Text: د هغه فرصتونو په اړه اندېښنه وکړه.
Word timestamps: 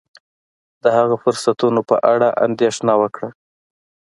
د 0.83 0.85
هغه 0.97 1.15
فرصتونو 1.23 1.81
په 1.89 1.95
اړه 2.13 2.27
اندېښنه 2.45 2.93
وکړه. 3.01 3.29